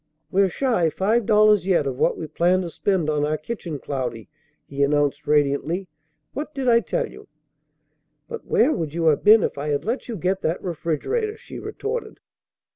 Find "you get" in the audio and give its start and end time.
10.09-10.41